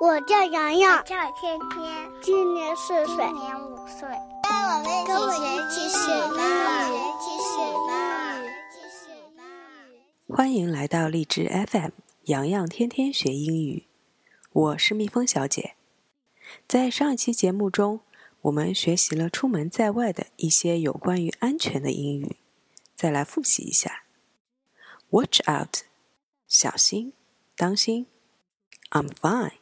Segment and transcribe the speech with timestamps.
[0.00, 4.08] 我叫洋洋，叫天天，今年四岁，今年五岁。
[5.06, 6.40] 跟我们一起学英
[6.88, 7.76] 语，一起学英
[8.40, 9.36] 语，一起学英
[9.92, 10.34] 语。
[10.34, 11.90] 欢迎来到荔枝 FM，
[12.24, 13.88] 洋洋天天学英语。
[14.50, 15.74] 我是蜜蜂小姐。
[16.66, 18.00] 在上一期节目中，
[18.40, 22.36] 我们学习了出门在外的一些有关于安全的英语。
[22.96, 24.04] 再来复习一下
[25.10, 25.82] ：Watch out，
[26.48, 27.12] 小心，
[27.54, 28.06] 当心
[28.90, 29.59] ；I'm fine。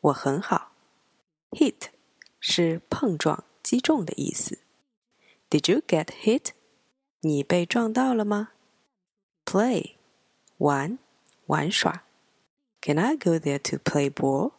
[0.00, 0.72] 我很好。
[1.50, 1.88] Hit
[2.38, 4.58] 是碰撞、击中的意思。
[5.50, 6.50] Did you get hit？
[7.20, 8.50] 你被撞到了吗
[9.44, 9.96] ？Play
[10.58, 10.98] 玩、
[11.46, 12.04] 玩耍。
[12.80, 14.52] Can I go there to play ball？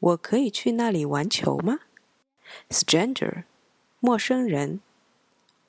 [0.00, 1.80] 我可以去那里玩球吗
[2.70, 3.44] ？Stranger
[4.00, 4.80] 陌生人。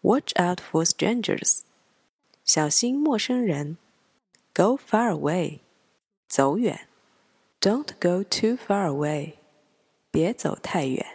[0.02, 1.62] Watch out for strangers。
[2.44, 3.78] 小心陌生人。
[4.56, 5.60] Go far away
[6.28, 6.87] 走远。
[7.68, 9.40] Don't go too far away.
[10.10, 11.06] 别走太远。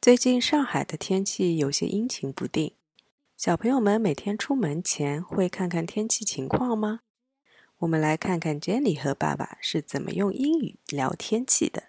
[0.00, 2.76] 最近上海的天气有些阴晴不定，
[3.36, 7.00] 小朋友们每天出门前会看看天气情况吗？
[7.78, 11.88] 我们来看看 Jenny 和爸爸是怎么用英语聊天气的。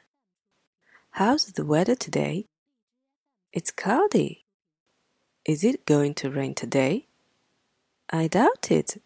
[1.11, 2.47] How's the weather today?
[3.51, 4.45] It's cloudy.
[5.43, 7.05] Is it going to rain today?
[8.06, 9.00] I doubt it.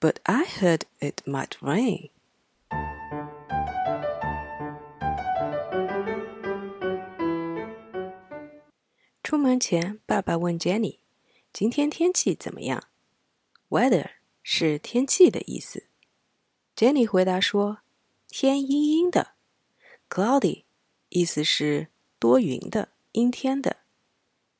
[0.00, 2.10] But I heard it might rain.
[9.22, 10.98] 出门前，爸爸问 Jenny：“
[11.52, 12.82] 今天天气怎么样？”
[13.70, 14.10] Weather
[14.42, 15.86] 是天气的意思。
[16.76, 17.78] Jenny 回答说：“
[18.28, 19.34] 天阴阴的。”
[20.10, 20.64] Cloudy
[21.08, 21.88] 意思是
[22.18, 23.78] 多云的、阴天的。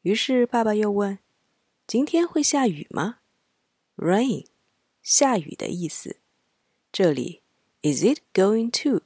[0.03, 1.19] 于是爸爸又问：“
[1.90, 3.18] 今天会下雨吗？”
[3.98, 4.46] Rain，
[5.02, 6.18] 下雨的意思。
[6.92, 7.42] 这里
[7.82, 9.02] ，Is it going to？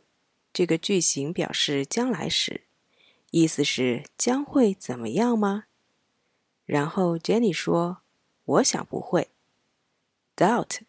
[0.51, 2.65] 这个句型表示将来时，
[3.31, 5.67] 意思是将会怎么样吗？
[6.65, 8.01] 然后 Jenny 说
[8.43, 9.29] ：“我想不会。
[10.35, 10.81] ”Doubt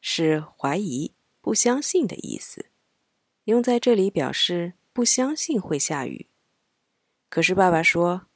[0.00, 1.12] 是怀疑、
[1.42, 2.70] 不相信的意思，
[3.44, 6.28] 用在这里表示不相信会下雨。
[7.28, 8.28] 可是爸爸说：“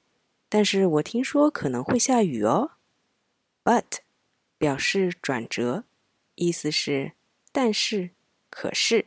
[0.51, 2.73] 但是我听说可能会下雨哦。
[3.67, 3.99] ”But
[4.59, 5.87] 表示转折，
[6.37, 7.15] 意思是
[7.51, 8.11] 但是、
[8.49, 9.07] 可是。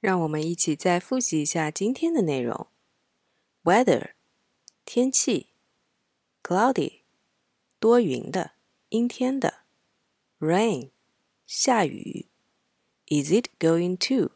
[0.00, 2.66] 让我们一起再复习一下今天的内容。
[3.62, 4.14] ：weather
[4.84, 5.50] 天气
[6.42, 7.02] ，cloudy
[7.78, 8.54] 多云的、
[8.88, 9.60] 阴天的
[10.40, 10.90] ，rain
[11.46, 12.26] 下雨
[13.06, 14.32] ，is it going to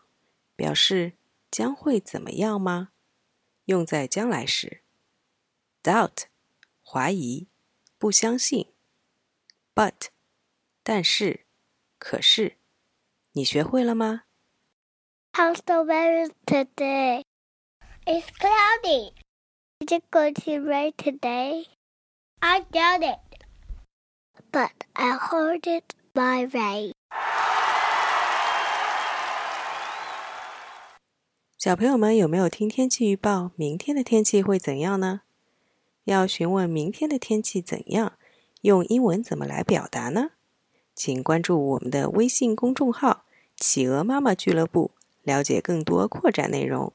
[0.54, 1.17] 表示
[1.50, 2.92] 将会怎么样吗？
[3.66, 4.82] 用在将来时
[5.82, 6.24] ，doubt
[6.82, 7.48] 怀疑、
[7.98, 8.72] 不相信
[9.74, 10.08] ；but
[10.82, 11.44] 但是、
[11.98, 12.56] 可是，
[13.32, 14.24] 你学会了吗
[15.32, 17.22] ？How's the weather today?
[18.06, 19.12] It's cloudy.
[19.80, 21.66] Is it going to rain today?
[22.40, 23.20] I doubt it.
[24.50, 26.92] But I heard it might rain.
[31.58, 33.50] 小朋友们有没有听天气预报？
[33.56, 35.22] 明天的天气会怎样呢？
[36.04, 38.12] 要询问明天的天气怎样，
[38.60, 40.30] 用英文怎么来表达呢？
[40.94, 43.24] 请关注我们的微信公众号
[43.58, 44.92] “企鹅妈妈俱乐部”，
[45.24, 46.92] 了解更多扩展内容。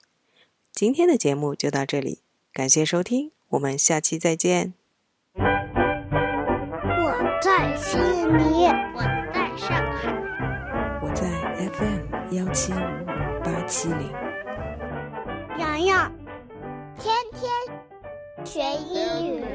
[0.71, 2.19] 今天的节目就到这里，
[2.53, 4.73] 感谢收听，我们下期再见。
[5.35, 5.41] 我
[7.41, 9.01] 在悉尼，我
[9.33, 10.07] 在上海，
[11.01, 11.27] 我在
[11.73, 14.22] FM 幺七五五八七零。
[15.57, 16.11] 洋洋，
[16.97, 17.51] 天天
[18.43, 19.45] 学英语。